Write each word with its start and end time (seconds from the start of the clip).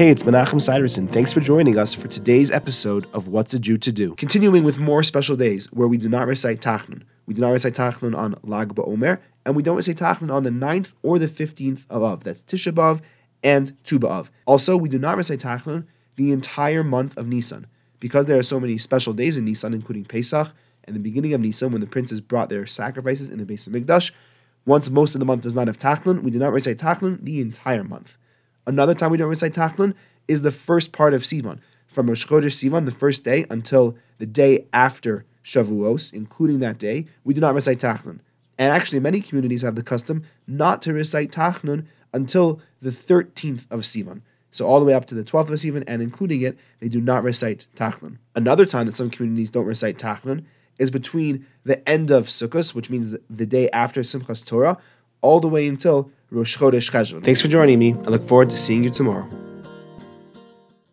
Hey, 0.00 0.08
it's 0.08 0.22
Menachem 0.22 0.62
Siderson. 0.62 1.06
Thanks 1.08 1.30
for 1.30 1.40
joining 1.40 1.76
us 1.76 1.92
for 1.92 2.08
today's 2.08 2.50
episode 2.50 3.06
of 3.12 3.28
What's 3.28 3.52
a 3.52 3.58
Jew 3.58 3.76
to 3.76 3.92
Do. 3.92 4.14
Continuing 4.14 4.64
with 4.64 4.78
more 4.78 5.02
special 5.02 5.36
days 5.36 5.66
where 5.74 5.88
we 5.88 5.98
do 5.98 6.08
not 6.08 6.26
recite 6.26 6.62
Tachnun. 6.62 7.02
We 7.26 7.34
do 7.34 7.42
not 7.42 7.50
recite 7.50 7.74
Tachnun 7.74 8.16
on 8.16 8.34
Lag 8.42 8.74
BaOmer, 8.74 9.18
and 9.44 9.54
we 9.54 9.62
don't 9.62 9.76
recite 9.76 9.98
Tachnun 9.98 10.32
on 10.32 10.42
the 10.42 10.48
9th 10.48 10.94
or 11.02 11.18
the 11.18 11.28
15th 11.28 11.84
of 11.90 12.02
Av. 12.02 12.24
That's 12.24 12.42
Tisha 12.42 12.72
B'Av 12.72 13.02
and 13.42 13.76
Tu 13.84 13.98
B'Av. 13.98 14.30
Also, 14.46 14.74
we 14.74 14.88
do 14.88 14.98
not 14.98 15.18
recite 15.18 15.40
Tachnun 15.40 15.84
the 16.16 16.32
entire 16.32 16.82
month 16.82 17.14
of 17.18 17.26
Nisan. 17.26 17.66
Because 17.98 18.24
there 18.24 18.38
are 18.38 18.42
so 18.42 18.58
many 18.58 18.78
special 18.78 19.12
days 19.12 19.36
in 19.36 19.44
Nisan, 19.44 19.74
including 19.74 20.06
Pesach 20.06 20.50
and 20.84 20.96
the 20.96 21.00
beginning 21.00 21.34
of 21.34 21.42
Nisan, 21.42 21.72
when 21.72 21.82
the 21.82 21.86
princes 21.86 22.22
brought 22.22 22.48
their 22.48 22.64
sacrifices 22.64 23.28
in 23.28 23.36
the 23.36 23.44
Beis 23.44 23.68
HaMikdash, 23.68 24.12
once 24.64 24.88
most 24.88 25.14
of 25.14 25.18
the 25.18 25.26
month 25.26 25.42
does 25.42 25.54
not 25.54 25.66
have 25.66 25.76
Tachnun, 25.76 26.22
we 26.22 26.30
do 26.30 26.38
not 26.38 26.54
recite 26.54 26.78
Tachnun 26.78 27.22
the 27.22 27.42
entire 27.42 27.84
month. 27.84 28.16
Another 28.66 28.94
time 28.94 29.10
we 29.10 29.18
don't 29.18 29.28
recite 29.28 29.54
Tachnun 29.54 29.94
is 30.28 30.42
the 30.42 30.50
first 30.50 30.92
part 30.92 31.14
of 31.14 31.22
Sivan, 31.22 31.60
from 31.86 32.08
Rosh 32.08 32.26
Chodesh 32.26 32.54
Sivan, 32.54 32.84
the 32.84 32.92
first 32.92 33.24
day, 33.24 33.46
until 33.50 33.96
the 34.18 34.26
day 34.26 34.66
after 34.72 35.24
Shavuos, 35.44 36.12
including 36.12 36.60
that 36.60 36.78
day, 36.78 37.06
we 37.24 37.34
do 37.34 37.40
not 37.40 37.54
recite 37.54 37.80
Tachnun. 37.80 38.20
And 38.58 38.72
actually, 38.72 39.00
many 39.00 39.20
communities 39.20 39.62
have 39.62 39.74
the 39.74 39.82
custom 39.82 40.24
not 40.46 40.82
to 40.82 40.92
recite 40.92 41.32
Tachnun 41.32 41.86
until 42.12 42.60
the 42.80 42.90
13th 42.90 43.66
of 43.70 43.80
Sivan. 43.80 44.22
So 44.50 44.66
all 44.66 44.80
the 44.80 44.86
way 44.86 44.94
up 44.94 45.06
to 45.06 45.14
the 45.14 45.24
12th 45.24 45.48
of 45.48 45.54
Sivan, 45.54 45.84
and 45.86 46.02
including 46.02 46.42
it, 46.42 46.58
they 46.78 46.88
do 46.88 47.00
not 47.00 47.22
recite 47.22 47.66
Tachnun. 47.74 48.18
Another 48.34 48.66
time 48.66 48.86
that 48.86 48.94
some 48.94 49.10
communities 49.10 49.50
don't 49.50 49.64
recite 49.64 49.98
Tachnun 49.98 50.44
is 50.78 50.90
between 50.90 51.46
the 51.64 51.88
end 51.88 52.10
of 52.10 52.26
Sukkot, 52.26 52.74
which 52.74 52.90
means 52.90 53.16
the 53.28 53.46
day 53.46 53.68
after 53.70 54.02
Simchas 54.02 54.46
Torah, 54.46 54.78
all 55.22 55.40
the 55.40 55.48
way 55.48 55.66
until 55.66 56.10
Rosh 56.30 56.56
Chodesh 56.56 56.90
Cheshvan. 56.90 57.24
Thanks 57.24 57.42
for 57.42 57.48
joining 57.48 57.78
me. 57.78 57.94
I 57.94 58.10
look 58.10 58.24
forward 58.26 58.50
to 58.50 58.56
seeing 58.56 58.84
you 58.84 58.90
tomorrow. 58.90 59.28